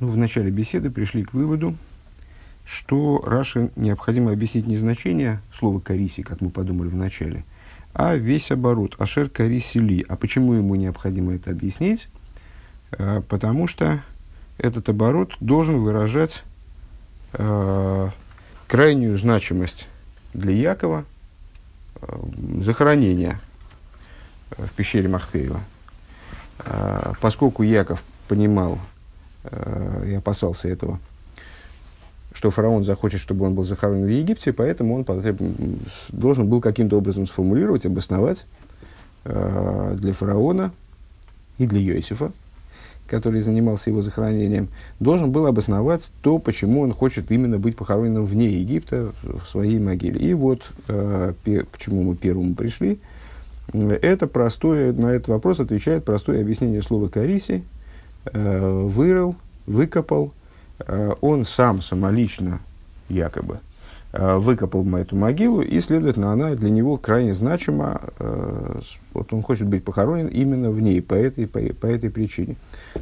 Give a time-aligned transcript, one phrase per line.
[0.00, 1.76] Ну, в начале беседы пришли к выводу,
[2.64, 7.44] что Раши необходимо объяснить не значение слова «кариси», как мы подумали в начале,
[7.92, 10.06] а весь оборот «ашер кариси ли».
[10.08, 12.08] А почему ему необходимо это объяснить?
[12.92, 14.02] А, потому что
[14.56, 16.44] этот оборот должен выражать
[17.34, 18.08] а,
[18.68, 19.86] крайнюю значимость
[20.32, 21.04] для Якова
[22.00, 22.26] а,
[22.62, 23.38] захоронения
[24.50, 25.60] в пещере Махпеева.
[27.20, 28.78] Поскольку Яков понимал
[30.06, 30.98] и опасался этого–
[32.32, 35.06] что фараон захочет, чтобы он был захоронен в Египте, поэтому он
[36.10, 38.46] должен был каким-то образом сформулировать, обосновать
[39.24, 40.70] э, для фараона
[41.58, 42.32] и для Йосифа,
[43.08, 44.68] который занимался его захоронением,
[45.00, 50.20] должен был обосновать то, почему он хочет именно быть похороненным вне Египта, в своей могиле.
[50.20, 53.00] И вот э, к чему мы первому пришли.
[53.72, 57.79] Это простое, на этот вопрос отвечает простое объяснение слова «кариси», э,
[58.32, 59.34] «вырыл»,
[59.66, 60.32] «выкопал»,
[60.86, 62.60] Э, он сам самолично,
[63.08, 63.60] якобы,
[64.12, 68.00] э, выкопал эту могилу, и, следовательно, она для него крайне значима.
[68.18, 68.80] Э,
[69.12, 72.56] вот он хочет быть похоронен именно в ней, по этой, по, по этой причине.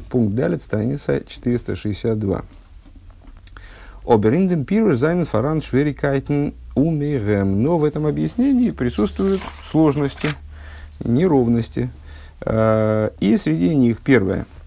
[0.09, 2.43] Пункт далее, страница 462.
[4.05, 7.61] Обериндем пируш зайнен фаран шверикайтен умерем.
[7.61, 10.29] Но в этом объяснении присутствуют сложности,
[11.03, 11.89] неровности.
[12.41, 14.45] И среди них первое–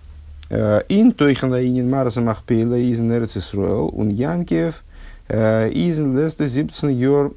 [0.53, 4.85] אין תוכן הענין מערת המכפלה איז אין ארץ ישראל, און יעקב,
[5.31, 7.35] איז אין די לעצטע זיבצן יאר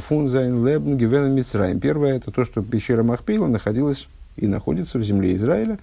[0.00, 1.78] פון זיין לעבן געווען מצרים.
[1.78, 5.78] Первое, это то, что пещера Махпейла находилась и находится в земле Израиля,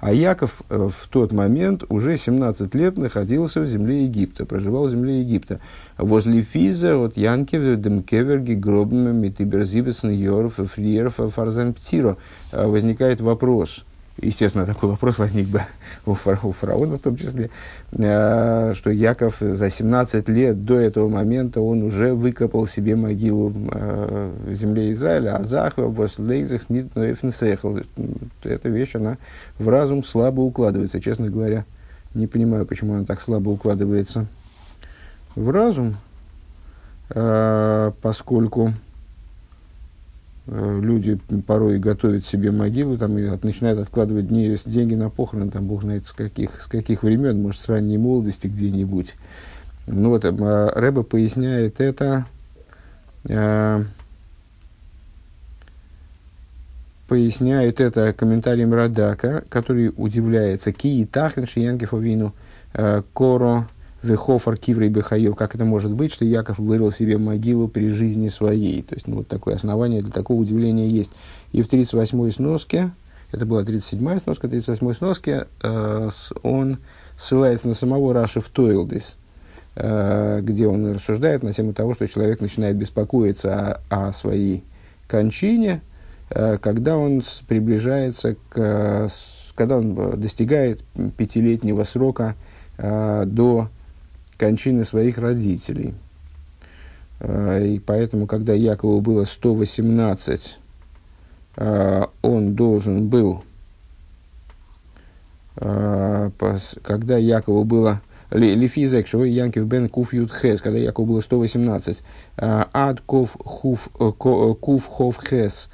[0.00, 5.20] а Яков в тот момент уже 17 лет находился в земле Египта, проживал в земле
[5.20, 5.60] Египта.
[5.96, 12.16] Возле Физа от Янкев Демкеверги Гробна Митиберзибесн Йорф Фриерф Фарзен Птиро
[12.50, 13.84] возникает вопрос–
[14.18, 15.62] естественно, такой вопрос возник бы
[16.06, 17.50] у, фара, у фараона в том числе,
[17.92, 24.30] э, что Яков за 17 лет до этого момента он уже выкопал себе могилу э,
[24.46, 29.18] в земле Израиля, а Захва вослейзах нит Эта вещь, она
[29.58, 31.00] в разум слабо укладывается.
[31.00, 31.64] Честно говоря,
[32.14, 34.26] не понимаю, почему она так слабо укладывается
[35.34, 35.96] в разум,
[37.10, 38.72] э, поскольку
[40.46, 45.66] люди порой готовят себе могилу там, и от, начинают откладывать дни, деньги на похороны, там,
[45.66, 49.14] бог знает, с каких, с каких времен, может, с ранней молодости где-нибудь.
[49.86, 52.26] Ну вот, а Рэба поясняет это,
[53.28, 53.82] э,
[57.08, 62.34] поясняет это комментарием Радака, который удивляется, «Ки и тахен шиянкефовину
[62.72, 63.68] э, коро
[64.02, 68.82] Вехофар Киврей Бехайов, как это может быть, что Яков вырыл себе могилу при жизни своей.
[68.82, 71.10] То есть, ну, вот такое основание для такого удивления есть.
[71.52, 72.90] И в 38-й сноске,
[73.32, 76.10] это была 37-я сноска, 38-й сноске, э,
[76.42, 76.78] он
[77.18, 79.16] ссылается на самого Раши в Тойлдис,
[79.74, 84.62] э, где он рассуждает на тему того, что человек начинает беспокоиться о, о своей
[85.08, 85.80] кончине,
[86.30, 89.10] э, когда он приближается к,
[89.54, 90.82] когда он достигает
[91.16, 92.34] пятилетнего срока
[92.76, 93.70] э, до
[94.36, 95.94] кончины своих родителей.
[97.20, 100.58] А, и поэтому, когда Якову было 118,
[101.56, 103.44] а, он должен был,
[105.56, 106.30] а,
[106.82, 112.02] когда Якову было Лифизек, что Янкив бен Куф Ют Хес, когда Якову было 118,
[112.36, 115.68] Ад Куф Хуф Куф Хов Хес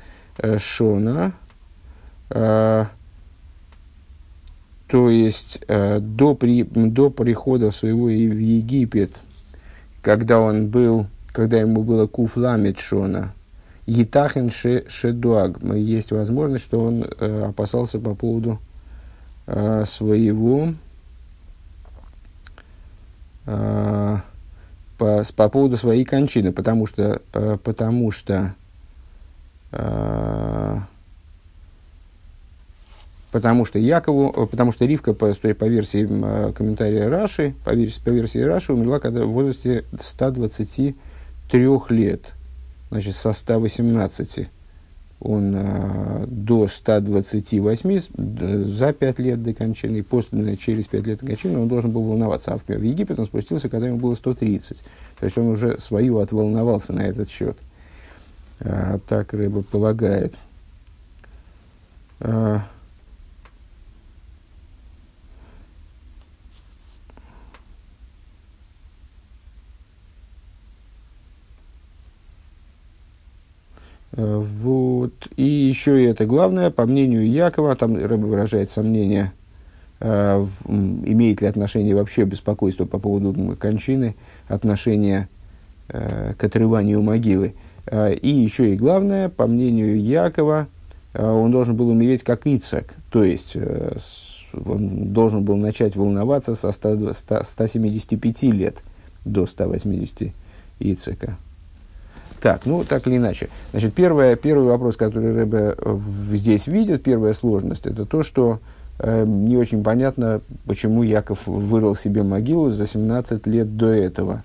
[0.59, 1.33] Шона,
[4.93, 9.23] то есть э, до, при, до прихода своего в Египет,
[10.03, 13.33] когда он был, когда ему было куфламет шона,
[13.87, 18.61] Етахен ше, шедуаг, есть возможность, что он э, опасался по поводу
[19.47, 20.75] э, своего
[23.47, 24.17] э,
[24.99, 28.55] по, по поводу своей кончины, потому что, э, потому что
[29.71, 30.79] э,
[33.33, 38.01] потому что Якову, э, потому что Ривка, по, по версии э, комментария Раши, по версии,
[38.01, 42.35] по версии Раши, умерла когда в возрасте 123 лет,
[42.91, 44.49] значит, со 118
[45.25, 51.69] он э, до 128, за 5 лет до кончины, после, через 5 лет до он
[51.69, 52.53] должен был волноваться.
[52.55, 54.83] А в, в Египет он спустился, когда ему было 130.
[55.21, 57.57] То есть он уже свою отволновался на этот счет.
[58.61, 60.35] А, так Рыба полагает.
[62.19, 62.67] А,
[74.13, 75.13] вот.
[75.37, 79.33] И еще и это главное, по мнению Якова, там Рэба выражает сомнение
[80.03, 84.17] э, имеет ли отношение вообще беспокойство по поводу кончины,
[84.49, 85.29] отношение
[85.89, 87.55] э, к отрыванию могилы.
[87.87, 90.67] Э, и еще и главное, по мнению Якова,
[91.15, 93.97] э, он должен был умереть как Ицак, то есть э,
[94.53, 98.83] он должен был начать волноваться со 100, 100, 175 лет
[99.25, 100.33] до 180
[100.81, 101.39] Ицака.
[102.43, 103.49] Так, ну так или иначе.
[103.71, 105.77] Значит, первое, первый вопрос, который Рэбе
[106.33, 108.59] здесь видит, первая сложность, это то, что
[108.99, 114.43] э, не очень понятно, почему Яков вырыл себе могилу за 17 лет до этого.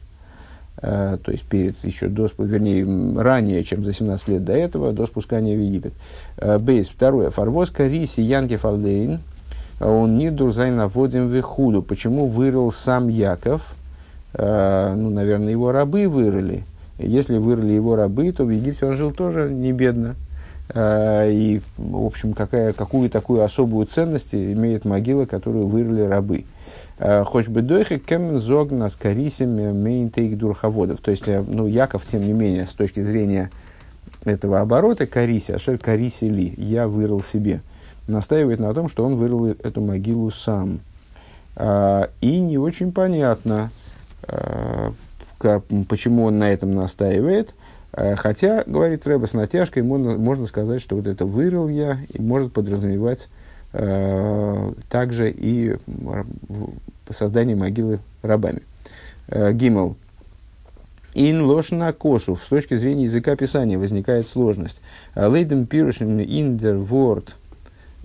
[0.80, 2.86] Э, то есть перед еще до, вернее,
[3.20, 5.94] ранее, чем за 17 лет до этого, до спускания в Египет.
[6.38, 6.90] Э, Бейс.
[6.90, 7.32] Второе.
[7.32, 9.22] Фарвоска риси янки фалдейн.
[9.82, 11.82] Он не дурзай наводим вихуду.
[11.82, 13.76] Почему вырыл сам Яков?
[14.34, 16.64] Э, ну, наверное, его рабы вырыли.
[16.98, 20.16] Если вырыли его рабы, то в Египте он жил тоже не бедно.
[20.70, 26.46] Э, и, в общем, какая, какую такую особую ценность имеет могила, которую вырыли рабы.
[26.98, 31.00] Э, Хоть бы дойхе кемен зог на скорисим мейнтейк дурховодов.
[31.02, 33.52] То есть, ну, Яков, тем не менее, с точки зрения
[34.26, 37.62] этого оборота, кариси, ашер кариси ли, я вырыл себе,
[38.08, 40.82] настаивает на том, что он вырыл эту могилу сам.
[42.22, 43.72] И не очень понятно,
[45.40, 47.54] почему он на этом настаивает.
[47.94, 52.22] Э, хотя, говорит Рэба, с натяжкой можно, можно сказать, что вот это вырыл я, и
[52.22, 53.28] может подразумевать
[53.74, 55.78] э, также и
[57.10, 58.62] создание могилы рабами.
[59.28, 59.96] Э, Гимл.
[61.16, 62.36] Ин лошна косу.
[62.36, 64.80] С точки зрения языка писания возникает сложность.
[65.16, 67.36] Лейдем пирушим индер ворд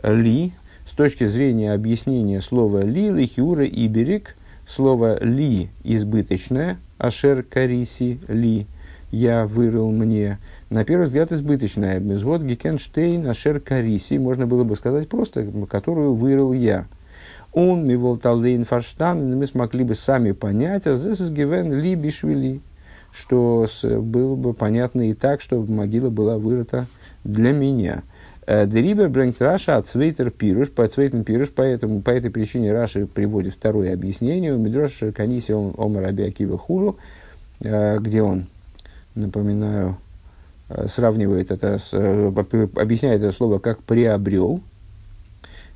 [0.03, 0.53] ли.
[0.87, 4.37] С точки зрения объяснения слова ли, лихиура и берег,
[4.67, 8.67] слово ли избыточное, Ашер Кариси Ли,
[9.11, 10.39] я вырыл мне.
[10.71, 11.99] На первый взгляд избыточная.
[11.99, 16.87] Безвод Гекенштейн Ашер Кариси, можно было бы сказать просто, которую вырыл я.
[17.53, 22.61] Он ми волталдейн фарштан, мы смогли бы сами понять, а здесь гивен ли бишвили,
[23.11, 26.87] что было бы понятно и так, что могила была вырыта
[27.25, 28.05] для меня.
[28.45, 33.07] Э, Дерибер брэнгт Раша от Цвейтер Пируш, по Цвейтер Пируш, поэтому по этой причине Раши
[33.07, 34.53] приводит второе объяснение.
[34.53, 36.99] У Медрош Каниси Омар Абиакива Хуру,
[37.61, 38.47] э, где он,
[39.15, 39.97] напоминаю,
[40.69, 44.61] э, сравнивает это, с, объясняет это слово как приобрел,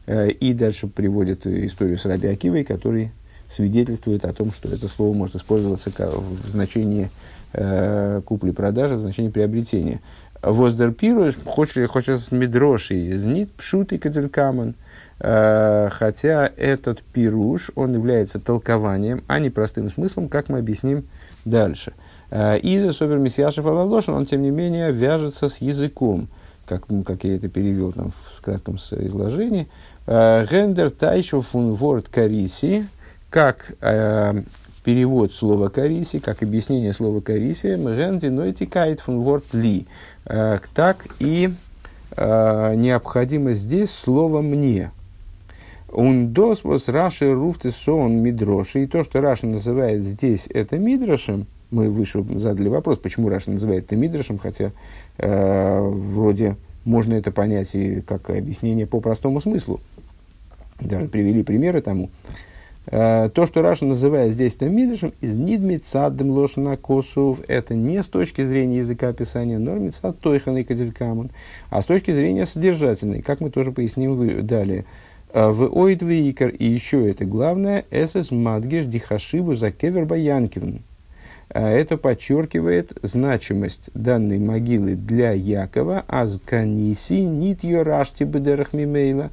[0.09, 3.11] и дальше приводит историю с Раби Акивой, который
[3.49, 7.11] свидетельствует о том, что это слово может использоваться в значении
[7.53, 10.01] купли-продажи, в значении приобретения.
[10.43, 14.75] Воздер пируешь, хочешь, хочешь мидроши, нит пшут и кадилькаман.
[15.19, 21.05] Э, хотя этот пируш, он является толкованием, а не простым смыслом, как мы объясним
[21.45, 21.95] дальше.
[22.31, 26.29] Э, Из супер мессиашев он, тем не менее, вяжется с языком,
[26.67, 29.69] как, как я это перевел там, в кратком изложении.
[30.07, 32.89] Э, Гендер тайшо фун ворд кариси,
[33.31, 33.73] как
[34.87, 39.85] перевод слова кариси, как объяснение слова кариси, мгенди нойтикает фун ворд ли.
[40.25, 41.51] Э, так и
[42.17, 44.93] э, необходимо здесь слово «мне».
[45.91, 48.85] Ундос was Раши руфты сон мидроши.
[48.85, 53.87] И то, что Раша называет здесь это мидрошем, мы выше задали вопрос, почему Раша называет
[53.87, 54.71] это мидрошем, хотя
[55.19, 56.55] э, вроде
[56.85, 59.81] можно это понять и как объяснение по простому смыслу.
[60.81, 62.05] Даже привели примеры тому.
[62.05, 62.56] Э,
[62.89, 68.79] то, что Раша называет здесь Тамидышем, из Нидмицаддем Лошана Косов, это не с точки зрения
[68.79, 71.31] языка описания, но Мицад Тойхан и Кадилькамон,
[71.69, 74.85] а с точки зрения содержательной, как мы тоже поясним далее.
[75.33, 80.81] Э, в Икар, и еще это главное, Эсэс Мадгеш Дихашибу за Кевер Баянкивн.
[81.51, 89.31] Э, это подчеркивает значимость данной могилы для Якова, Азканиси Нит Йорашти Бедерах Мимейла.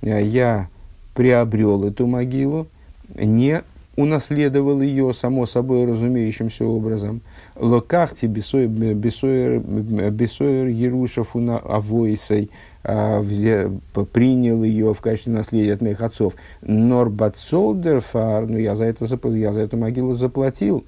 [0.00, 0.68] Я
[1.14, 2.66] приобрел эту могилу,
[3.14, 3.62] не
[3.96, 7.20] унаследовал ее само собой разумеющимся образом.
[7.56, 9.60] Локахти бесоер
[10.68, 12.50] Ерушев авойсой
[12.84, 13.22] а,
[14.12, 16.34] принял ее в качестве наследия от моих отцов.
[16.62, 20.84] Норбатсолдерфар, ну я за это, я за эту могилу заплатил.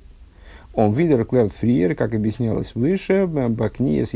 [0.72, 4.12] Он видер клерт фриер, как объяснялось выше, бакниес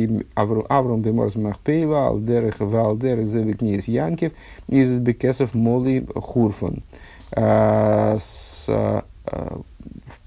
[0.69, 4.33] Авром беморс махпейла, алдерах валдерах завикниес Янкев,
[4.67, 6.83] из бекесов моли хурфон.
[7.33, 9.05] А, с, а,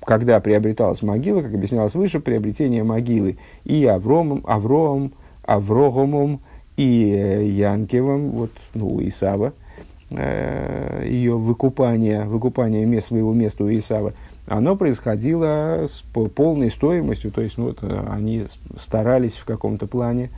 [0.05, 6.41] когда приобреталась могила, как объяснялось выше, приобретение могилы и Авромом, Авромом, Аврогомом
[6.77, 9.53] и э, Янкевым, вот, ну, Исава,
[10.09, 14.13] э, ее выкупание, выкупание мест, своего места у Исава,
[14.47, 16.03] оно происходило с
[16.35, 18.45] полной стоимостью, то есть ну, вот, они
[18.77, 20.29] старались в каком-то плане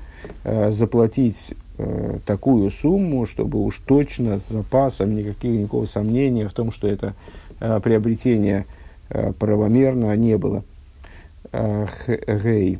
[0.43, 6.72] э, заплатить э, такую сумму, чтобы уж точно с запасом никаких, никакого сомнения в том,
[6.72, 7.15] что это
[7.60, 8.65] э, приобретение
[9.10, 10.63] э, правомерно не было.
[11.51, 12.80] Гей.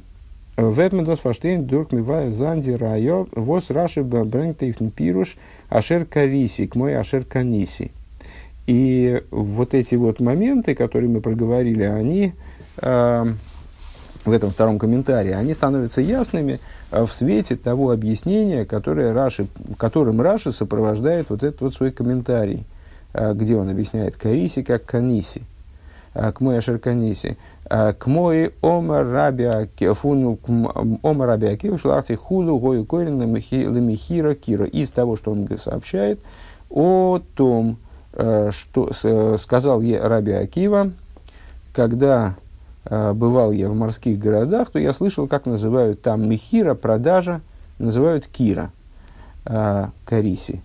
[0.58, 5.38] Ветмендос фаштейн дурк мивая занди райо вос раши брэнгтейфн пируш
[5.70, 7.92] ашер кариси, к мой ашер каниси.
[8.68, 12.34] И вот эти вот моменты, которые мы проговорили, они
[12.78, 13.26] э,
[14.26, 16.60] в этом втором комментарии, они становятся ясными
[16.94, 19.48] в свете того объяснения, которое Раши,
[19.78, 22.66] которым Раши сопровождает вот этот вот свой комментарий,
[23.14, 25.44] э, где он объясняет Кариси как Каниси,
[26.14, 27.38] э, к мой Ашер Каниси.
[27.66, 30.38] К мой Омар Раби Акифу
[31.78, 34.66] шлахти хулу гою койлен лемихира кира.
[34.66, 36.20] Из того, что он сообщает
[36.70, 37.78] о том,
[38.12, 38.92] э, что
[39.38, 40.92] сказал Раби Акива,
[41.74, 42.43] когда э,
[42.90, 47.42] бывал я в морских городах, то я слышал, как называют там михира, продажа,
[47.80, 48.72] называют кира,
[49.46, 50.62] э, кариси.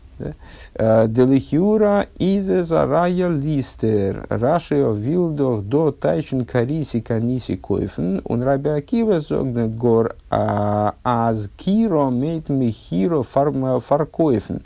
[0.74, 9.20] Э, Делихиура изе зарая листер, рашио вилдох до тайчен кариси каниси койфен, он раби Акива
[9.20, 14.62] зогне гор а, аз киро мейт михиро фаркойфен.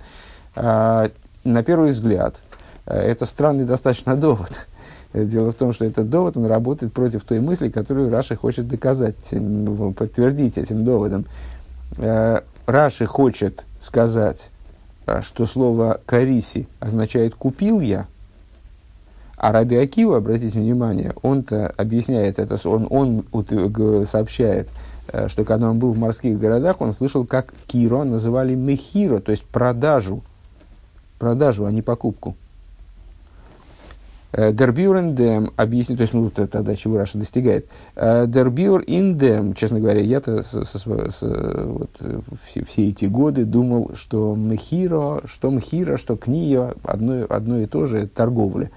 [0.56, 1.08] Э,
[1.44, 2.36] на первый взгляд,
[2.86, 4.66] э, это странный достаточно довод.
[5.14, 9.16] Дело в том, что этот довод, он работает против той мысли, которую Раши хочет доказать,
[9.96, 11.26] подтвердить этим доводом.
[12.66, 14.50] Раши хочет сказать,
[15.20, 18.06] что слово «кариси» означает «купил я»,
[19.42, 23.24] а Раби Акива, обратите внимание, он-то объясняет это, он, он
[24.06, 24.68] сообщает,
[25.08, 29.32] э, что когда он был в морских городах, он слышал, как Киро называли Мехиро, то
[29.32, 30.22] есть продажу,
[31.18, 32.36] продажу, а не покупку.
[34.32, 37.66] דער ביאור אין דעם объяснит, то есть, ну, тогда чего Раши достигает.
[37.94, 41.90] דער ביאור אין דעם, честно говоря, я-то с, с, с, вот,
[42.48, 47.84] все, все эти годы думал, что מכירה, что מכירה, что קניה, одно, одно и то
[47.84, 48.70] же, торговля.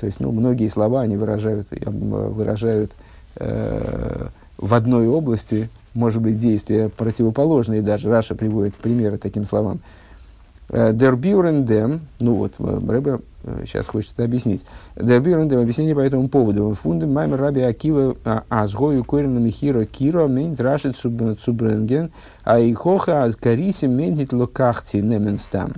[0.00, 2.92] То есть, ну, многие слова, они выражают, выражают
[3.36, 8.08] э, в одной области, может быть, действия противоположные даже.
[8.08, 9.80] Раши приводит примеры таким словам.
[10.70, 13.18] Дербюрендем, ну вот, Рэбе
[13.66, 14.64] сейчас хочет это объяснить.
[14.96, 16.74] Дербюрендем, объяснение по этому поводу.
[16.74, 18.16] Фундем маймер раби Акива
[18.48, 22.12] азгою корена михира кира мейнт рашит цубренген,
[22.44, 25.72] а ихоха азкариси мейнт локахти неменстам.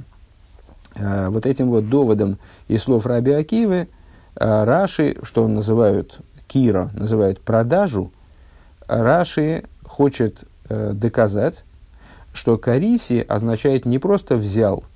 [0.97, 3.89] Вот этим вот доводом из слов раби Акивы,
[4.37, 8.13] Раши, что называют кира, называют продажу,
[8.87, 11.65] Раши хочет доказать,
[12.33, 14.94] что кариси означает не просто взял, а,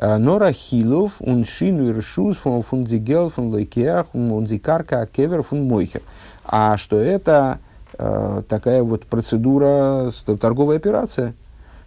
[0.00, 6.00] но рахилов, он шину и решус, фун фундигел, фун лейкеах, фун дикарка, кевер, фун мойхер.
[6.44, 7.58] А что это
[7.98, 11.34] э, такая вот процедура, торговая операция,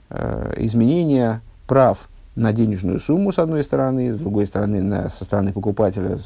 [0.10, 5.52] э, изменение прав на денежную сумму, с одной стороны, с другой стороны, на, со стороны
[5.52, 6.20] покупателя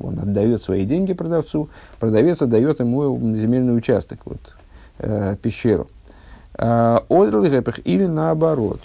[0.00, 4.40] он отдает свои деньги продавцу, продавец отдает ему земельный участок, вот,
[4.98, 5.88] э, пещеру.
[6.54, 8.80] Одрл или наоборот.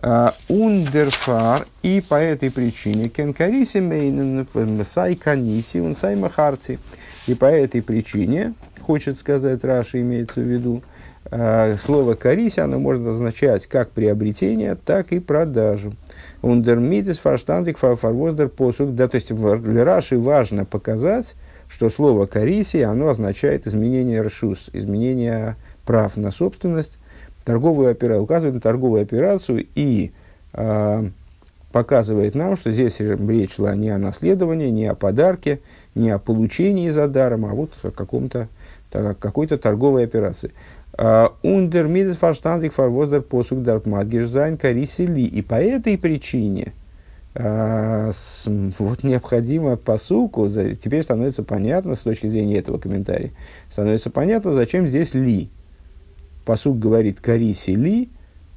[0.00, 4.46] Ундерфар и по этой причине кенкариси мейнен
[4.84, 6.78] сай каниси он сай махарци.
[7.26, 10.82] И по этой причине, хочет сказать Раша, имеется в виду,
[11.84, 15.92] слово кариси, оно может означать как приобретение, так и продажу.
[16.40, 18.94] Ундермидис фарштандик фарвоздер посук.
[18.94, 21.34] Да, то есть для Раши важно показать,
[21.68, 26.98] что слово כריתי, оно означает изменение רשות, изменение прав на собственность,
[27.48, 30.12] торговую операцию, указывает на торговую операцию и
[30.52, 31.08] э,
[31.72, 35.60] показывает нам, что здесь речь шла не о наследовании, не о подарке,
[35.94, 38.48] не о получении задаром, а вот о каком-то,
[38.90, 40.52] какой-то торговой операции.
[41.42, 45.22] Ундер мидес фарштандик фарвоздер посук дартматгешзайн карисели.
[45.22, 46.72] И по этой причине
[47.34, 48.10] а,
[48.78, 53.30] вот необходимо по суку, теперь становится понятно с точки зрения этого комментария,
[53.70, 55.48] становится понятно, зачем здесь ли.
[56.48, 58.08] Посуд говорит «кариси ли»,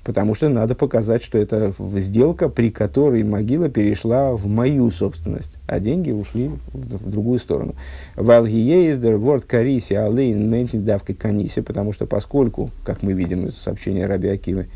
[0.05, 5.81] потому что надо показать, что это сделка, при которой могила перешла в мою собственность, а
[5.81, 7.75] деньги ушли в, другую сторону.
[8.15, 14.05] Валгиеиздер ворд кариси алейн ментин давкой каниси, потому что поскольку, как мы видим из сообщения
[14.05, 14.69] Раби Акивы,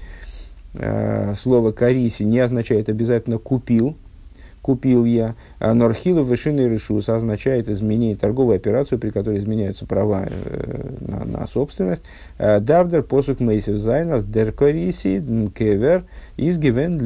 [0.74, 3.95] э, слово кариси не означает обязательно купил,
[4.65, 5.36] купил я.
[5.60, 11.45] А Норхилу вышины решус означает изменение торговую операцию, при которой изменяются права э, на, на
[11.45, 12.01] собственность.
[12.39, 15.24] А Давдер посук мейсев зайнас деркориси
[15.55, 16.05] кевер
[16.36, 17.00] из гивен.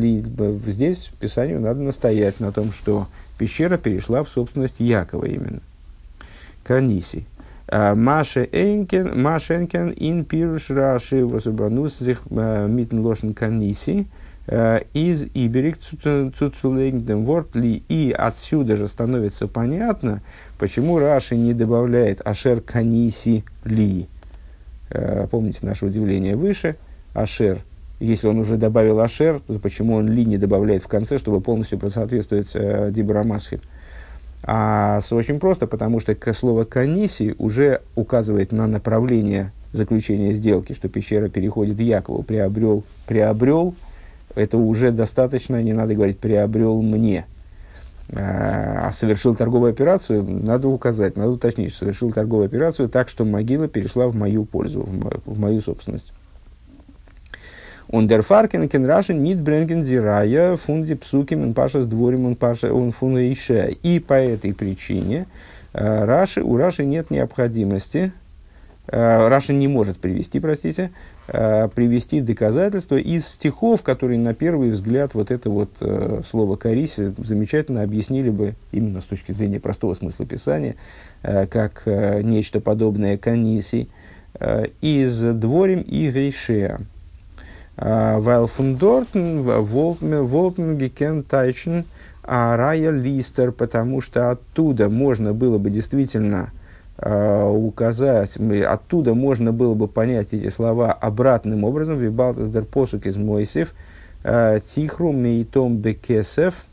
[0.68, 5.60] Здесь Писанию надо настоять на том, что пещера перешла в собственность Якова именно.
[6.64, 7.26] Каниси.
[7.70, 14.08] Маше Энкен, Машенкен, ин пируш раши, возубанус зих митн лошен каниси,
[14.52, 20.22] из Иберик цуцулегдем ворт ли, и отсюда же становится понятно,
[20.58, 24.08] почему Раши не добавляет Ашер каниси ли.
[25.30, 26.78] Помните наше удивление выше,
[27.14, 27.60] Ашер,
[28.00, 31.80] если он уже добавил Ашер, то почему он ли не добавляет в конце, чтобы полностью
[31.90, 33.60] соответствовать э, Дибрамасхи?
[34.44, 41.28] А очень просто, потому что слово «каниси» уже указывает на направление заключения сделки, что пещера
[41.28, 43.76] переходит Якову, приобрел, приобрел,
[44.36, 47.26] это уже достаточно, не надо говорить «приобрел мне».
[48.12, 53.68] А, а совершил торговую операцию, надо указать, надо уточнить, совершил торговую операцию так, что могила
[53.68, 54.82] перешла в мою пользу,
[55.26, 56.12] в мою, собственность.
[57.88, 63.78] Ундерфаркен кенрашен нит бренген дирая фунди псуким он паша с дворем он паша он фунейше.
[63.84, 65.28] И по этой причине
[65.74, 68.12] э, Раши, у Раши нет необходимости,
[68.88, 70.92] э, Раши не может привести, простите,
[71.32, 75.70] привести доказательства из стихов, которые на первый взгляд вот это вот
[76.28, 80.76] слово «кариси» замечательно объяснили бы именно с точки зрения простого смысла писания,
[81.22, 83.90] как нечто подобное «каниси»
[84.82, 86.10] из «дворим» и
[87.78, 91.86] von dort wollten gekannt Тайчен
[92.32, 96.52] а Рая Листер, потому что оттуда можно было бы действительно
[97.02, 101.98] э, указать, оттуда можно было бы понять эти слова обратным образом.
[101.98, 103.74] Вибалтас дер посук из Мойсев,
[104.22, 106.66] тихру мейтом бекесев,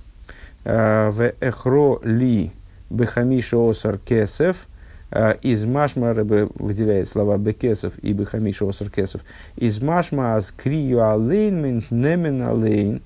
[0.64, 2.50] в эхро ли
[2.90, 4.56] бехамиша осар кесев–
[5.10, 9.22] Э, из машма, рыба выделяет слова бекесов и бехамиша осаркесов.
[9.56, 13.02] Из машма аз крию алейн немен алейн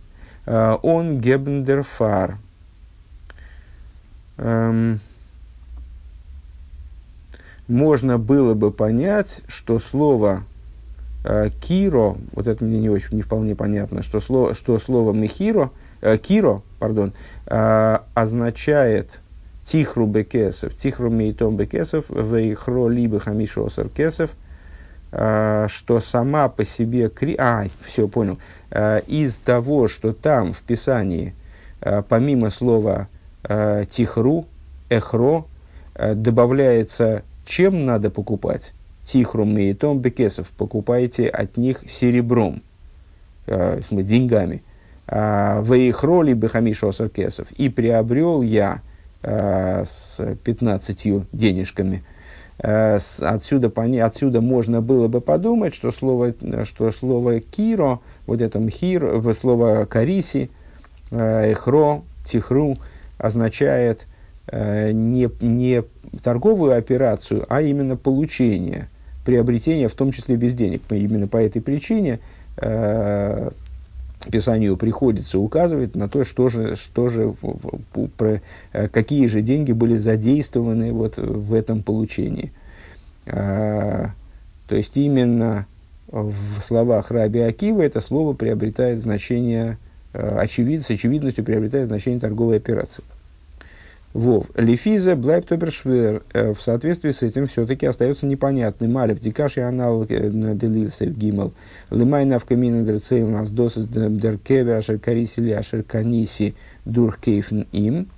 [0.46, 2.38] э, он гебндерфар.
[4.38, 5.00] Эм,
[7.70, 10.44] можно было бы понять, что слово
[11.24, 15.70] э, киро, вот это мне не очень не вполне понятно, что слово, что слово мехиро,
[16.02, 17.12] э, киро, пардон,
[17.46, 19.20] э, означает
[19.70, 24.30] Тихру бекесов, тихру мейтом бекесов, вейхро либо хамишу осар кесов,
[25.12, 27.08] а, что сама по себе...
[27.08, 27.36] Кри...
[27.38, 28.40] А, все, понял.
[28.72, 31.36] А, из того, что там в Писании,
[31.80, 33.06] а, помимо слова
[33.90, 34.46] тихру,
[34.90, 35.46] эхро,
[35.94, 38.72] добавляется, чем надо покупать.
[39.06, 40.48] Тихру мейтом бекесов.
[40.50, 42.62] Покупайте от них серебром,
[43.46, 44.62] деньгами.
[45.08, 47.50] Вейхро либо хамишу осар кесов.
[47.52, 48.82] И приобрел я
[49.22, 52.02] Э, с 15 денежками.
[52.58, 56.32] Э, отсюда, пони, отсюда можно было бы подумать, что слово,
[56.64, 60.50] что слово «киро», вот это «мхир», слово «кариси»,
[61.10, 62.78] э, «эхро», «тихру»
[63.18, 64.06] означает
[64.52, 65.84] не, не
[66.22, 68.88] торговую операцию, а именно получение,
[69.24, 70.82] приобретение, в том числе без денег.
[70.90, 72.20] Именно по этой причине
[74.30, 77.34] Писанию приходится указывать на то, что же, что же,
[78.72, 82.52] э, какие же деньги были задействованы вот в этом получении.
[84.70, 85.66] То есть именно
[86.06, 89.78] в словах Раби Акива это слово приобретает значение,
[90.12, 93.02] э, очевид, с очевидностью приобретает значение торговой операции.
[94.12, 94.46] Вов.
[94.56, 95.46] Лифиза блайб.
[95.52, 98.92] Э, в соответствии с этим все-таки остается непонятным.
[98.92, 101.52] Малев дикаш и анал делился в гимал.
[101.90, 108.08] Лимайна в камин дерцейл нас досыс деркеве ашер кариси или ашер каниси дурхкейфн им.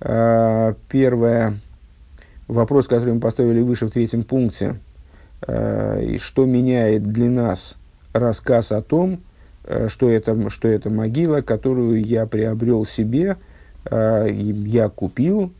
[0.00, 1.54] Э, первое.
[2.48, 4.76] Вопрос, который мы поставили выше в третьем пункте.
[5.46, 7.76] Э, что меняет для нас
[8.12, 9.20] рассказ о том,
[9.88, 13.53] что это, что это могила, которую я приобрел себе– Э,
[13.90, 15.52] я купил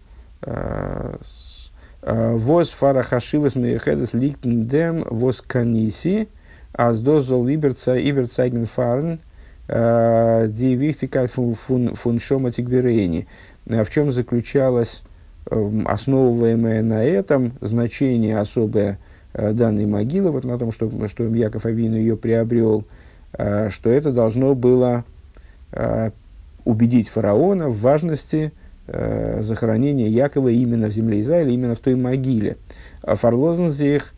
[0.43, 1.17] э,
[2.03, 6.29] э, воз фарахашивас мейхедес ликтендем воз каниси
[6.73, 9.21] аз дозол иберца иберцайген фарн
[9.69, 13.27] ди вихтикайт фун шома тигверейни.
[13.65, 15.03] В чем заключалось
[15.47, 18.99] основываемое на этом значение особое
[19.33, 22.85] данной могилы, вот на том, что, что Яков Авину ее приобрел,
[23.33, 25.05] что это должно было
[26.65, 28.53] убедить фараона в важности
[28.87, 32.57] э, захоронения Якова именно в земле Израиля, именно в той могиле.
[33.03, 34.15] А Фарлозен зих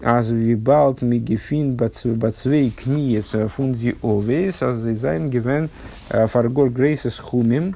[0.00, 5.70] азвибалт мигефин бацвей книес фунди овейс азайзайн гивен
[6.10, 7.74] э, фаргор грейсес хумим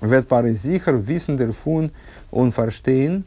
[0.00, 1.90] вет пары зихар висендер фун
[2.30, 3.24] он фарштейн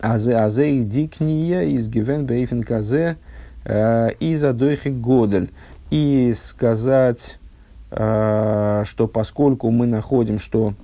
[0.00, 3.16] азе азе ди кния из гивен бейфен казе
[3.64, 5.50] э, из адойхи годель.
[5.90, 7.47] И сказать Э,
[7.90, 10.74] что поскольку мы находим, что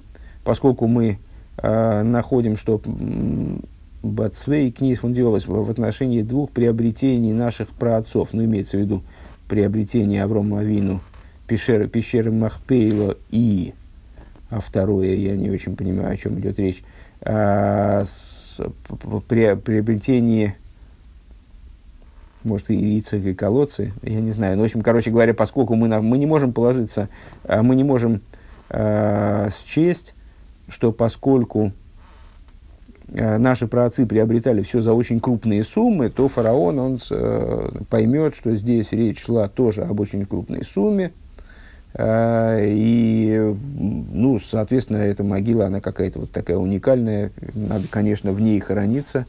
[0.44, 1.18] поскольку мы
[1.58, 2.80] э, находим, что
[4.02, 9.02] Бацвей Книс Фундиовас в отношении двух приобретений наших праотцов, ну, имеется в виду
[9.48, 11.00] приобретение Аврома Авину
[11.46, 13.74] пещеры, пещеры Махпейла и,
[14.50, 16.82] а второе, я не очень понимаю, о чем идет речь,
[17.22, 18.60] а, с,
[19.28, 20.56] при, приобретение
[22.44, 24.52] может, и яйца, и колодцы, я не знаю.
[24.52, 27.08] Но, ну, в общем, короче говоря, поскольку мы, мы не можем положиться,
[27.44, 28.20] а, мы не можем
[28.70, 30.14] э, счесть,
[30.68, 31.72] что поскольку
[33.08, 38.54] э, наши праотцы приобретали все за очень крупные суммы, то фараон он э, поймет, что
[38.56, 41.12] здесь речь шла тоже об очень крупной сумме.
[41.94, 47.30] Э, и, ну, соответственно, эта могила, она какая-то вот такая уникальная.
[47.54, 49.26] Надо, конечно, в ней хорониться.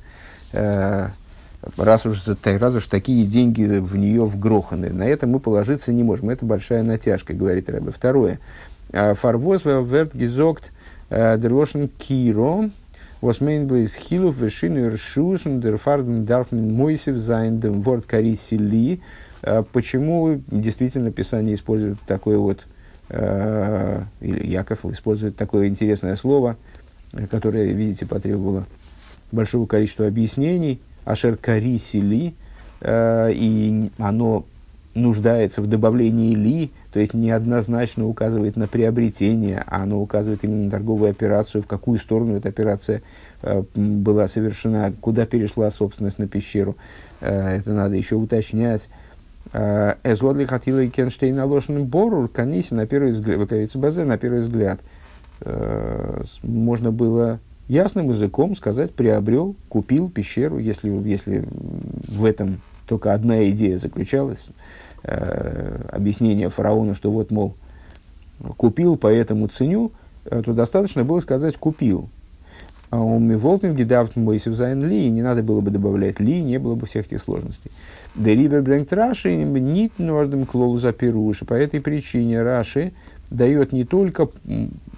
[0.51, 1.09] Э,
[1.77, 4.89] раз уж, раз уж такие деньги в нее вгроханы.
[4.89, 6.29] На это мы положиться не можем.
[6.29, 7.91] Это большая натяжка, говорит Рэбе.
[7.91, 8.39] Второе.
[8.91, 10.71] פארוואס ווערט געזאגט
[11.09, 12.69] דער לשון כירה
[13.21, 19.01] בלויז חילוף ושינוי רשות און דערפאר דארף מען מוסיף זיין דעם ווארט כריתי לי.
[19.73, 22.65] Почему действительно Писание использует такое вот,
[23.09, 26.57] или Яков использует такое интересное слово,
[27.29, 28.65] которое, видите, потребовало
[29.31, 32.35] большого количества объяснений– Ашер Кариси Ли,
[32.81, 34.45] э, и оно
[34.95, 40.71] нуждается в добавлении ли, то есть неоднозначно указывает на приобретение, а оно указывает именно на
[40.71, 43.01] торговую операцию, в какую сторону эта операция
[43.41, 46.75] э, была совершена, куда перешла собственность на пещеру.
[47.21, 48.89] Э, это надо еще уточнять.
[49.53, 53.47] Эзодли хатила и Кенштейн наложенным борур, каниси на первый взгляд,
[54.07, 54.79] на первый взгляд.
[56.41, 61.45] Можно было ясным языком сказать, приобрел, купил пещеру, если, если
[62.07, 64.47] в этом только одна идея заключалась,
[65.03, 67.55] э, объяснение фараону, что вот, мол,
[68.57, 69.91] купил, поэтому ценю,
[70.25, 72.09] э, то достаточно было сказать купил.
[72.91, 76.75] А у Миволтинги давт Мойсев Зайн Ли, не надо было бы добавлять Ли, не было
[76.75, 77.71] бы всех этих сложностей.
[78.15, 81.45] Делибер Брэнкт Раши, нит Нордем Клоуза Перуши.
[81.45, 82.93] По этой причине Раши
[83.29, 84.29] дает не только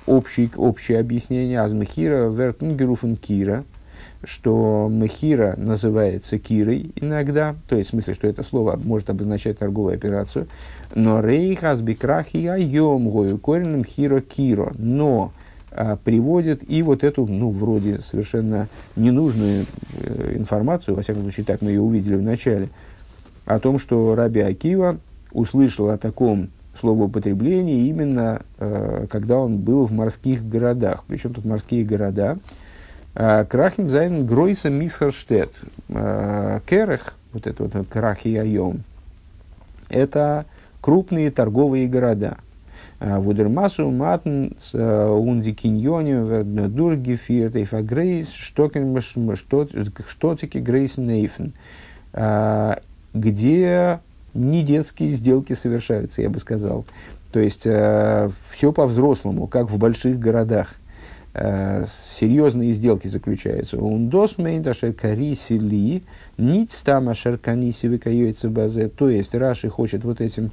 [0.07, 3.65] общий, общее объяснение Азмахира Вертунгеруфен Кира,
[4.23, 9.93] что Мехира называется Кирой иногда, то есть в смысле, что это слово может обозначать торговую
[9.93, 10.47] операцию,
[10.95, 15.31] но Рейхас Бикрахи Айом Гою коренным Хиро Киро, но
[15.71, 21.61] а, приводит и вот эту, ну, вроде совершенно ненужную э, информацию, во всяком случае, так
[21.61, 22.69] мы ее увидели в начале,
[23.45, 24.97] о том, что Раби Акива
[25.31, 31.03] услышал о таком словоупотребление именно э, когда он был в морских городах.
[31.07, 32.37] Причем тут морские города.
[33.19, 35.51] Э, Крахим зайн Гройса Мисхерштет.
[35.89, 38.83] Э, Керех, вот это вот Крахи Айом,
[39.89, 40.45] это
[40.81, 42.37] крупные торговые города.
[42.99, 48.77] Э, Вудермасу, Матн, Унди Киньоне, Дурги, Фиртейфа Грейс, Штотики
[50.59, 51.53] Грейс Нейфен.
[53.13, 53.99] Где
[54.37, 56.85] не детские сделки совершаются, я бы сказал.
[57.31, 60.75] То есть э, все по-взрослому, как в больших городах.
[61.33, 61.85] Э,
[62.19, 63.77] серьезные сделки заключаются.
[63.77, 66.03] Ундос мейндашер кариси ли,
[66.37, 68.87] ниц там ашер каниси выкаюется базе.
[68.89, 70.51] То есть Раши хочет вот этим,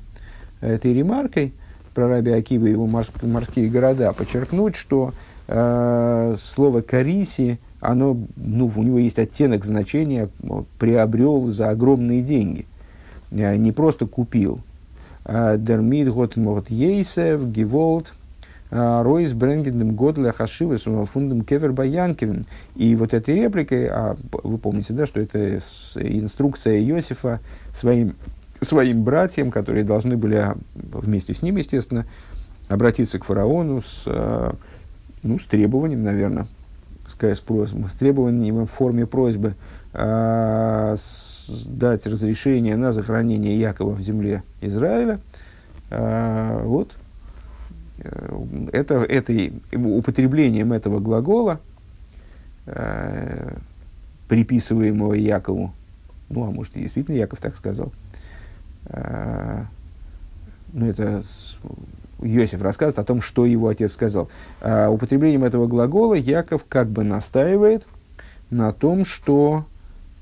[0.60, 1.52] этой ремаркой
[1.94, 5.14] про Раби Акива и его морские, города подчеркнуть, что
[5.46, 10.28] э, слово кариси, оно, ну, у него есть оттенок значения,
[10.78, 12.66] приобрел за огромные деньги–
[13.34, 14.60] не просто купил.
[15.24, 18.12] А Дермид год мот ейсев, гиволт,
[18.70, 22.46] а Ройс Бренгендем Годля Хашивас фундам Кевер Баянкивен.
[22.76, 25.60] И вот этой репликой, а вы помните, да, что это
[25.94, 27.40] инструкция Иосифа
[27.74, 28.16] своим,
[28.60, 32.04] своим братьям, которые должны были а, вместе с ним, естественно,
[32.68, 34.04] обратиться к фараону с,
[35.22, 36.46] ну, с требованием, наверное,
[37.06, 39.54] с, с, с требованием в форме просьбы,
[39.92, 45.20] с дать разрешение на захоронение Якова в земле Израиля,
[45.90, 46.92] а, вот,
[47.98, 51.60] э, это, это, употреблением этого глагола,
[52.66, 53.56] а,
[54.28, 55.72] приписываемого Якову,
[56.30, 57.92] ну, а может, и действительно Яков так сказал,
[58.86, 59.66] а,
[60.72, 61.22] ну, это
[62.20, 64.28] Иосиф рассказывает о том, что его отец сказал.
[64.60, 67.86] А, употреблением этого глагола Яков как бы настаивает
[68.50, 69.66] на том, что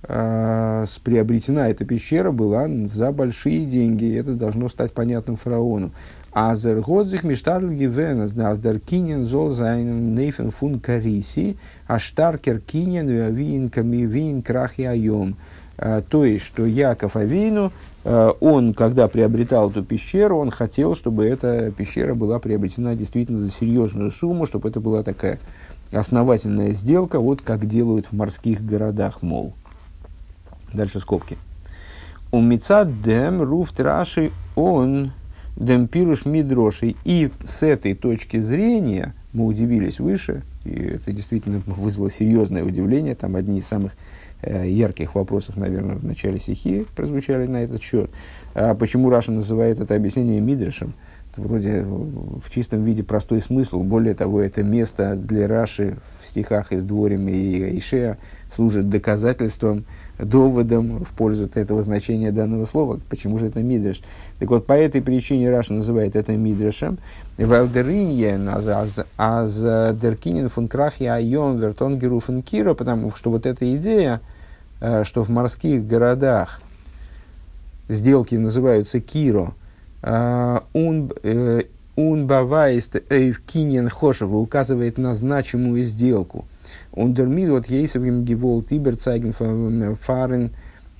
[0.02, 4.04] э, приобретена эта пещера была за большие деньги.
[4.04, 5.92] И это должно стать понятным фараону.
[6.32, 14.42] Азер годзих миштадл кинен зол зайнен нейфен фун кариси, а штаркер кинен вин ками вин
[14.42, 15.36] крахи айом.
[15.76, 17.72] Э, то есть, что Яков Авину,
[18.04, 23.50] э, он, когда приобретал эту пещеру, он хотел, чтобы эта пещера была приобретена действительно за
[23.50, 25.38] серьезную сумму, чтобы это была такая
[25.90, 29.54] основательная сделка, вот как делают в морских городах, мол.
[30.72, 31.36] Дальше скобки.
[32.30, 35.12] У мица дем руфт раши он
[35.56, 36.94] дем пируш мидроши.
[37.04, 43.36] И с этой точки зрения, мы удивились выше, и это действительно вызвало серьезное удивление, там
[43.36, 43.92] одни из самых
[44.42, 48.10] э, ярких вопросов, наверное, в начале стихи прозвучали на этот счет.
[48.54, 50.94] А почему Раша называет это объяснение мидрошем?
[51.36, 53.82] вроде в чистом виде простой смысл.
[53.82, 58.18] Более того, это место для Раши в стихах из Дворим и Ишея
[58.54, 59.86] служит доказательством,
[60.24, 63.00] доводом в пользу этого значения данного слова.
[63.08, 64.00] Почему же это мидреш?
[64.38, 66.98] Так вот, по этой причине Раша называет это мидрешем.
[67.38, 68.48] Валдериньен
[69.16, 69.60] аз
[69.96, 74.20] деркинин фун крахи айон вертон геруфен киро, потому что вот эта идея,
[74.80, 76.60] э, что в морских городах
[77.88, 79.54] сделки называются киро–
[80.02, 81.62] он э,
[81.96, 86.44] бавайст эйвкинен хошева указывает на значимую сделку.
[86.92, 90.50] Вот ейсовым гивол тибер цайген фарен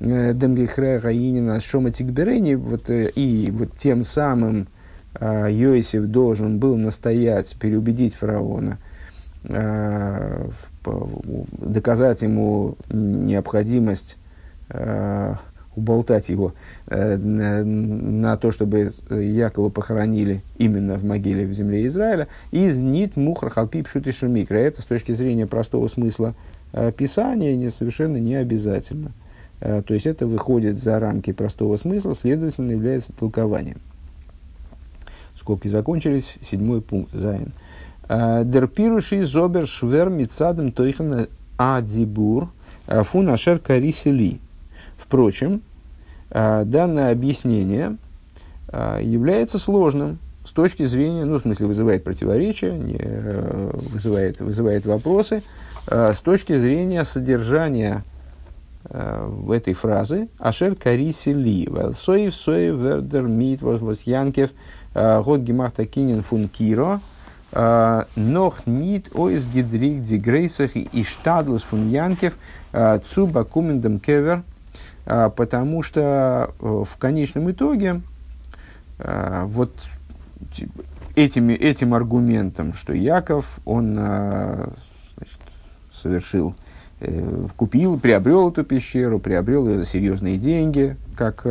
[0.00, 4.68] э, демгехре гаинина шома тигберени вот э, и вот тем самым
[5.20, 8.78] Йосиф должен был настоять, переубедить фараона,
[10.82, 14.16] доказать ему необходимость
[15.74, 16.54] уболтать его
[16.86, 23.50] э, на, то, чтобы Якова похоронили именно в могиле в земле Израиля, из нит мухр
[23.50, 24.56] халпип шутишер микро.
[24.56, 26.34] Это с точки зрения простого смысла
[26.72, 29.12] э, Писания не, совершенно не обязательно.
[29.60, 33.80] Э, то есть это выходит за рамки простого смысла, следовательно, является толкованием.
[35.36, 36.36] Скобки закончились.
[36.42, 37.12] Седьмой пункт.
[37.14, 37.52] Зайн.
[38.08, 42.52] Э, Дерпируши зобер швер мицадом тойхана адзибур
[42.86, 44.40] э, фунашер карисели.
[45.02, 45.62] Впрочем,
[46.30, 47.96] а, данное объяснение
[48.68, 54.86] а, является сложным с точки зрения, ну, в смысле, вызывает противоречия, не, э, вызывает, вызывает
[54.86, 55.42] вопросы,
[55.86, 58.04] а, с точки зрения содержания
[58.84, 64.50] в этой фразы «Ашер кариси ли, соев соев вердер мит янкев
[64.92, 67.00] год гемахта кинен фун киро,
[68.16, 72.36] нох нит ойс гидрик дигрейсах и штадлус фун янкев
[73.06, 74.42] цуба кумендем кевер»
[75.04, 78.02] потому что э, в конечном итоге
[78.98, 79.72] а, вот
[81.16, 84.72] этими, этим аргументом, что Яков, он а,
[85.16, 85.38] значит,
[85.92, 86.54] совершил,
[87.00, 91.42] э, купил, приобрел эту пещеру, приобрел ее за серьезные деньги, как,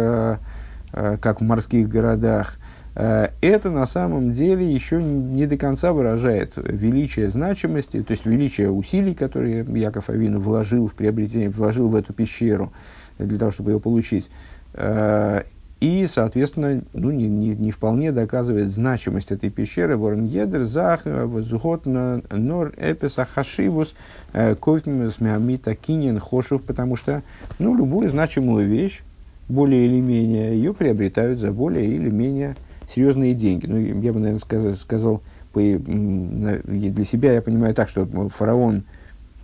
[0.91, 2.57] как в морских городах,
[2.93, 9.13] это на самом деле еще не до конца выражает величие значимости, то есть величие усилий,
[9.13, 12.73] которые Яков Авину вложил в приобретение, вложил в эту пещеру–
[13.25, 14.29] для того, чтобы ее получить.
[14.73, 15.43] Э,
[15.81, 19.97] и, соответственно, ну, не, не, не вполне доказывает значимость этой пещеры.
[19.97, 23.95] Ворон едер зах зухот нор эписа хашивус
[24.33, 27.23] э, ковтмис миамита кинен хошев, потому что
[27.57, 29.01] ну, любую значимую вещь,
[29.49, 32.55] более или менее, ее приобретают за более или менее
[32.87, 33.65] серьезные деньги.
[33.65, 35.21] Ну, я бы, наверное, сказал, сказал
[35.53, 38.83] для себя я понимаю так, что фараон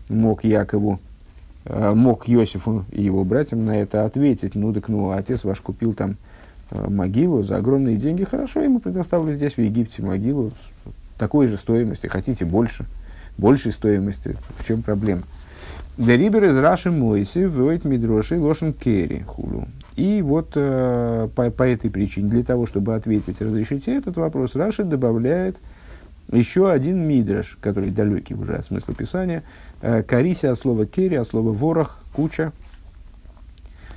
[0.08, 1.00] мог Якову
[1.70, 6.18] мог Иосифу и его братьям на это ответить, ну так ну, отец ваш купил там
[6.72, 10.52] э, могилу за огромные деньги, хорошо, ему предоставили здесь в Египте могилу
[11.18, 12.86] такой же стоимости, хотите больше,
[13.38, 15.24] большей стоимости, в чем проблема?
[15.98, 19.68] Дерибер из Раши Мойси вводит Мидроши Лошен Керри хулу.
[19.96, 24.84] И вот э, по, по этой причине, для того, чтобы ответить, разрешите этот вопрос, Раши
[24.84, 25.58] добавляет
[26.32, 29.44] еще один мидраш, который далекий уже от смысла писания, э,
[29.82, 32.52] кариси от слова кери, от слова ворох, куча.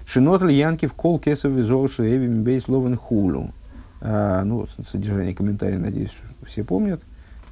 [0.07, 3.53] Шинот янки в кол кесов визовши эви мбей словен хулу.
[4.01, 6.16] А, ну, содержание комментария, надеюсь,
[6.47, 7.01] все помнят.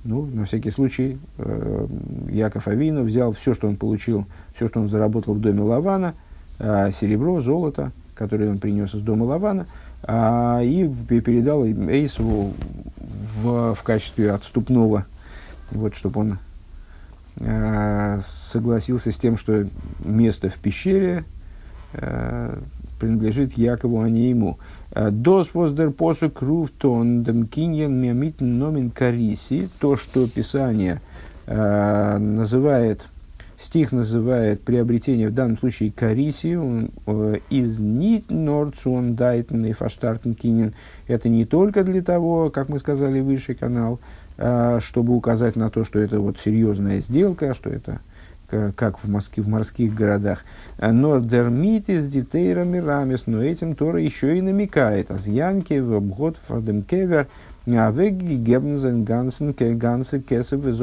[0.04, 1.86] Ну, на всякий случай, э,
[2.30, 6.14] Яков Авину взял все, что он получил, все, что он заработал в доме Лавана,
[6.58, 9.66] э, серебро, золото, которое он принес из дома Лавана,
[10.02, 10.88] э, и
[11.20, 12.54] передал Эйсову
[13.42, 15.04] в, в качестве отступного,
[15.70, 16.36] вот, чтобы он э,
[17.40, 19.66] согласился с тем, что
[20.04, 21.24] место в пещере
[21.92, 22.58] э,
[22.98, 24.58] принадлежит Якову, а не ему.
[24.90, 31.00] Э, Дос воздер посу круфтон демкиньен миамитн номин кариси, то, что Писание
[31.46, 33.06] э, называет
[33.60, 36.56] Стих называет приобретение в данном случае кариси,
[37.06, 40.74] э, из нит норцун дайтен и фаштартен кинен.
[41.08, 45.84] Это не только для того, как мы сказали выше канал, э, чтобы указать на то,
[45.84, 48.00] что это вот серьезная сделка, что это
[48.48, 50.44] как в, Москве, в морских городах.
[50.80, 55.10] Но дермитис дитейрами рамис, но этим Тора еще и намекает.
[55.10, 57.26] Аз янки в обход фадем кевер,
[57.66, 60.80] а веги гебнзен гансен гансы кесов из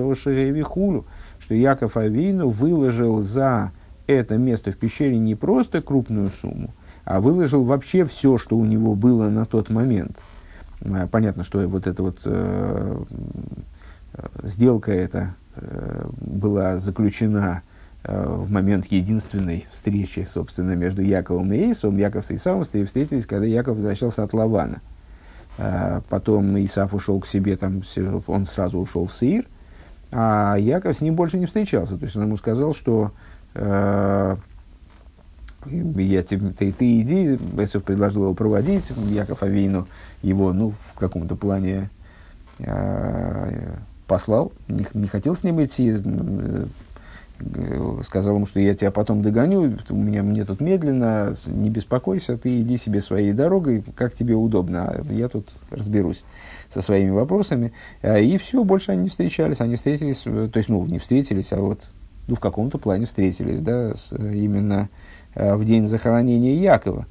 [0.66, 1.06] хулу
[1.40, 3.72] что Яков Авину выложил за
[4.08, 8.96] это место в пещере не просто крупную сумму, а выложил вообще все, что у него
[8.96, 10.18] было на тот момент.
[10.82, 13.04] А, понятно, что вот эта вот э,
[14.44, 17.64] сделка эта э, была заключена
[18.04, 21.98] э, в момент единственной встречи, собственно, между Яковом и Исавом.
[21.98, 24.82] Яков с Исавом встретились, когда Яков возвращался от Лавана.
[25.58, 27.82] Э, потом Исав ушел к себе, там,
[28.28, 29.46] он сразу ушел в Сир,
[30.12, 31.98] а Яков с ним больше не встречался.
[31.98, 33.12] То есть он ему сказал, что
[33.54, 34.36] э,
[35.66, 39.88] я тебе, ты, ты иди, Эсов предложил его проводить, Яков Авейну
[40.22, 41.90] его, ну, в каком-то плане
[42.60, 43.76] э,
[44.08, 46.66] послал, не, не хотел с ним идти, э,
[48.04, 52.62] сказал ему, что я тебя потом догоню, у меня мне тут медленно, не беспокойся, ты
[52.62, 56.24] иди себе своей дорогой, как тебе удобно, а я тут разберусь
[56.70, 57.74] со своими вопросами.
[58.02, 61.60] А, и все, больше они не встречались, они встретились, то есть, ну, не встретились, а
[61.60, 61.90] вот
[62.28, 64.90] ну, в каком-то плане встретились, да, с, именно а,
[65.36, 67.06] в день захоронения Якова,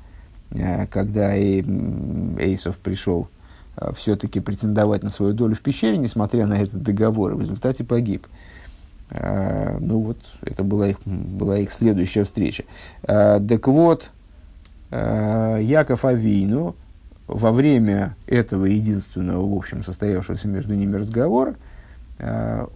[0.91, 3.29] когда Эйсов пришел
[3.95, 8.27] все-таки претендовать на свою долю в пещере, несмотря на этот договор, в результате погиб.
[9.11, 12.65] Ну вот, это была их, была их следующая встреча.
[13.03, 14.11] Так вот,
[14.91, 16.77] Яков Авину
[17.27, 21.57] во время этого единственного, в общем, состоявшегося между ними разговора,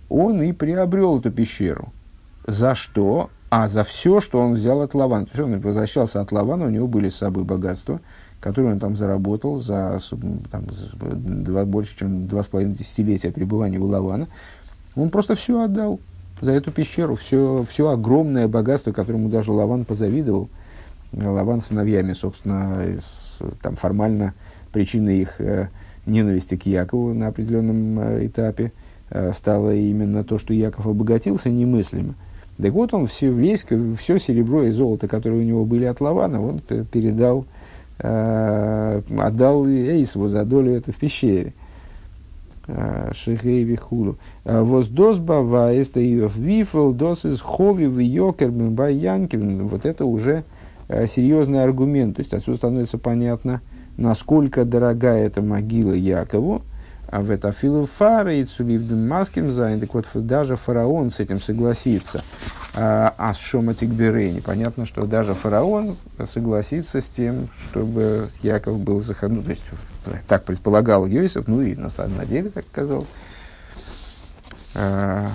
[0.08, 1.92] он и приобрел эту пещеру.
[2.46, 3.30] За что?
[3.50, 5.26] А за все, что он взял от Лавана.
[5.26, 8.00] То есть он возвращался от Лавана, у него были с собой богатства,
[8.40, 9.98] которые он там заработал за
[10.50, 10.66] там,
[11.00, 14.28] два, больше, чем два с половиной десятилетия пребывания у Лавана.
[14.96, 15.98] Он просто все отдал
[16.40, 20.48] за эту пещеру, все, все огромное богатство, которому даже Лаван позавидовал.
[21.12, 22.84] Лаван сыновьями, собственно,
[23.62, 24.34] там формально
[24.72, 25.68] причиной их э,
[26.04, 28.72] ненависти к Якову на определенном э, этапе
[29.08, 32.14] э, стало именно то, что Яков обогатился немыслимо.
[32.60, 33.64] Так вот он все, весь,
[33.98, 37.46] все серебро и золото, которые у него были от Лавана, он передал,
[38.00, 41.52] э, отдал Эйсову за долю это в пещере.
[43.12, 44.18] Шихей вихулу.
[44.44, 48.50] Воздос бава эстаиев вифл, дос из хови в йокер.
[48.50, 50.44] Вот это уже
[50.88, 52.16] э, серьезный аргумент.
[52.16, 53.62] То есть отсюда становится понятно,
[53.96, 56.60] насколько дорога эта могила Якову.
[57.10, 59.80] А в это филу фары и цуливден маским зайн.
[59.80, 62.22] Так вот, даже фараон с этим согласится.
[62.74, 64.40] А, а с шоматик берейни.
[64.40, 65.96] Понятно, что даже фараон
[66.30, 69.38] согласится с тем, чтобы Яков был захоронен.
[69.38, 69.50] Ну, то
[70.12, 73.08] есть, так предполагал Йосиф, ну и на самом деле так оказалось.
[74.74, 75.30] А,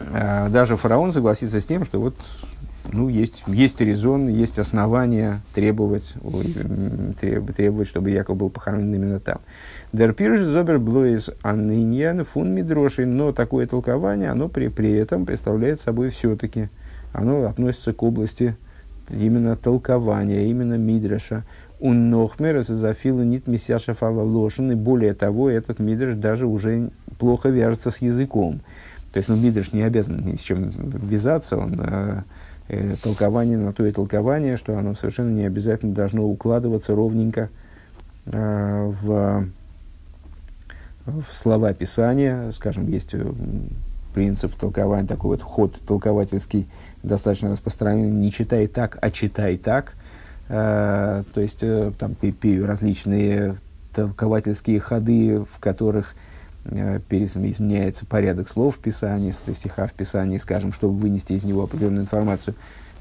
[0.00, 2.16] а, даже фараон согласится с тем, что вот
[2.90, 6.14] ну, есть, есть резон, есть основания требовать,
[7.20, 9.40] требовать, чтобы Яков был похоронен именно там.
[9.92, 15.82] Дер пирш зобер блоис анниньян фун мидроши, но такое толкование, оно при, при этом представляет
[15.82, 16.70] собой все-таки,
[17.12, 18.56] оно относится к области
[19.10, 21.44] именно толкования, именно мидраша.
[21.78, 27.50] Он нохмер зафилу нит месяша фала лошен, и более того, этот мидрш даже уже плохо
[27.50, 28.60] вяжется с языком.
[29.12, 32.22] То есть, ну, мидрш не обязан ни с чем вязаться, он э,
[32.68, 37.50] э, толкование на то и толкование, что оно совершенно не обязательно должно укладываться ровненько
[38.24, 39.48] э, в,
[41.06, 42.50] в слова Писания.
[42.52, 43.32] Скажем, есть э,
[44.14, 46.68] принцип толкования, такой вот ход толковательский,
[47.02, 48.20] достаточно распространен.
[48.20, 49.94] Не читай так, а читай так–
[50.48, 52.14] Э, то есть э, там
[52.66, 53.56] различные
[53.94, 56.14] толковательские ходы, в которых
[56.66, 62.02] э, изменяется порядок слов в Писании, стиха в Писании, скажем, чтобы вынести из него определенную
[62.02, 62.54] информацию.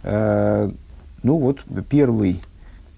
[0.03, 2.41] Ну вот, первый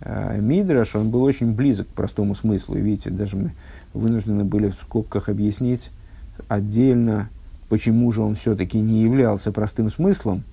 [0.06, 2.76] Мидраш, он был очень близок к простому смыслу.
[2.76, 3.52] Видите, даже мы
[3.94, 5.92] вынуждены были в скобках объяснить
[6.48, 7.30] отдельно,
[7.70, 10.44] почему же он все-таки не являлся простым смыслом,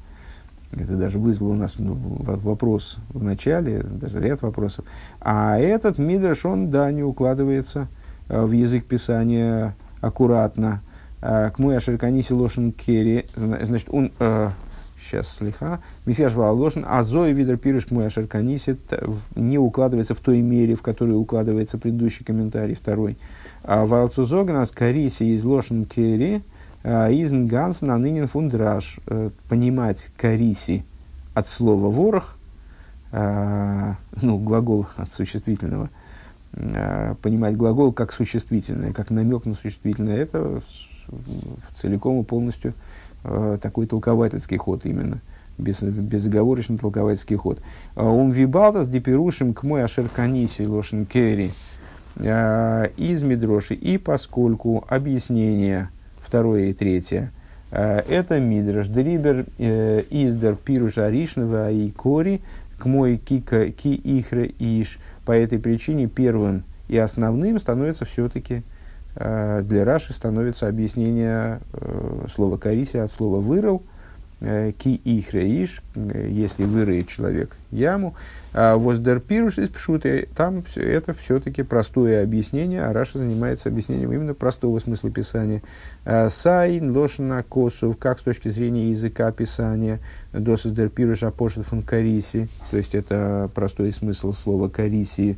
[0.72, 4.84] это даже вызвало у нас ну, вопрос в начале, даже ряд вопросов.
[5.20, 7.88] А этот Мидраш, он, да, не укладывается
[8.28, 10.80] э, в язык писания аккуратно.
[11.20, 14.50] Э, к мой ашерканиси лошен керри, значит, он, э,
[15.00, 18.76] сейчас слегка, месьяш лошен, а зои видер пирыш к мой ашерканиси
[19.34, 23.18] не укладывается в той мере, в которой укладывается предыдущий комментарий, второй.
[23.62, 26.42] А валцузогнас кариси из лошен керри,
[26.82, 28.98] а, Изн Ганс на нынен фундраж.
[29.06, 30.84] Э, понимать кариси
[31.34, 32.36] от слова ворох,
[33.12, 35.90] а, ну, глагол от существительного,
[36.52, 40.62] понимать глагол как существительное, как намек на существительное, это
[41.76, 42.74] целиком и полностью
[43.22, 45.20] такой толковательский ход именно,
[45.58, 47.60] без, безоговорочный толковательский ход.
[47.96, 51.50] Он вибалтас диперушим к мой ашерканиси лошен керри
[52.16, 55.90] из Мидроши, и поскольку объяснение
[56.20, 57.32] второе и третье,
[57.70, 62.42] Это Мидраш Дрибер Издер Пируш Аришнова и Кори
[62.78, 64.98] к мой кика ки ихре иш.
[65.24, 68.62] По этой причине первым и основным становится все-таки
[69.16, 71.60] для Раши становится объяснение
[72.32, 73.82] слова «кариси» от слова «вырыл»,
[74.40, 78.14] ки ихре иш, если вырыет человек яму,
[78.54, 84.32] а воздер пируш из пшуты, там это все-таки простое объяснение, а Раша занимается объяснением именно
[84.32, 85.60] простого смысла писания.
[86.30, 90.00] Сайн, лошана, косов, как с точки зрения языка писания,
[90.32, 95.36] досыздер пируш апошет фун кариси, то есть это простой смысл слова кариси,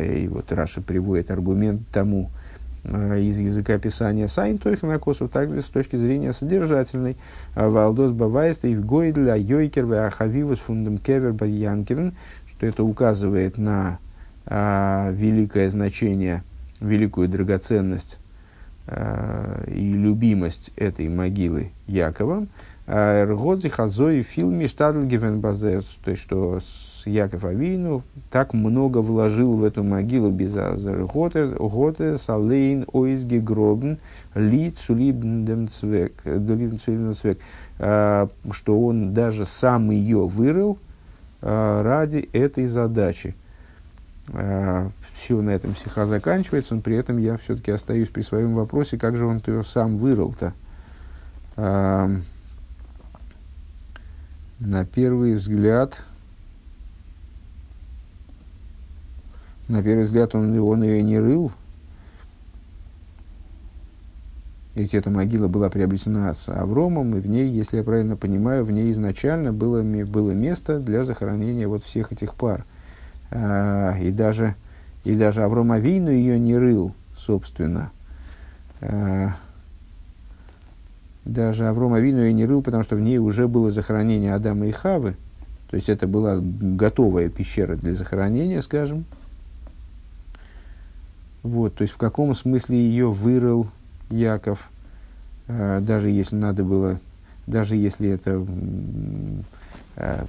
[0.00, 2.43] и вот Раша приводит аргумент тому, Э,
[2.84, 7.16] из языка писания сайн на косу также с точки зрения содержательной.
[7.54, 12.14] Э, Валдос бавайст и гойдля йойкер ахавивус фундам кевер бадьянкерн,
[12.46, 13.98] что это указывает на
[14.46, 16.44] а, великое значение,
[16.80, 18.18] великую драгоценность
[18.86, 22.46] а, и любимость этой могилы Якова.
[22.86, 26.60] Ргодзи хазой фильме штадлгивен базер, то есть что
[27.06, 30.54] Яков Авину так много вложил в эту могилу без.
[30.54, 33.98] Готе салейн ойзги гробн
[34.34, 36.12] ли цулибндем цвек,
[37.78, 40.78] а, что он даже сам ее вырыл
[41.42, 43.34] а, ради этой задачи.
[44.32, 48.98] А, Все, на этом стиха заканчивается, но при этом я все-таки остаюсь при своем вопросе,
[48.98, 50.52] как же он ее сам вырыл-то.
[54.64, 56.02] На первый взгляд,
[59.68, 61.52] на первый взгляд он, он ее не рыл,
[64.74, 68.72] ведь эта могила была приобретена с Авромом, и в ней, если я правильно понимаю, в
[68.72, 72.64] ней изначально было, было место для захоронения вот всех этих пар.
[73.30, 74.56] А, и, даже,
[75.04, 77.92] и даже Авром ее не рыл, собственно.
[78.80, 79.36] А,
[81.24, 84.72] даже Авром Авину ее не рыл, потому что в ней уже было захоронение Адама и
[84.72, 85.14] Хавы,
[85.70, 89.04] то есть это была готовая пещера для захоронения, скажем,
[91.44, 93.68] вот, то есть в каком смысле ее вырыл
[94.08, 94.70] Яков,
[95.46, 96.98] э, даже если надо было,
[97.46, 98.44] даже если это,
[99.96, 100.24] э,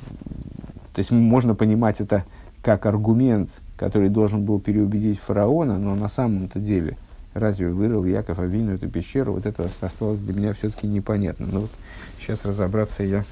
[0.93, 2.25] то есть можно понимать это
[2.61, 6.97] как аргумент, который должен был переубедить фараона, но на самом-то деле
[7.33, 11.47] разве вырыл Яков Авину эту пещеру, вот это осталось для меня все-таки непонятно.
[11.49, 11.71] Но вот
[12.19, 13.23] сейчас разобраться я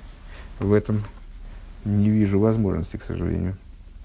[0.59, 1.03] в этом
[1.83, 3.57] не вижу возможности, к сожалению.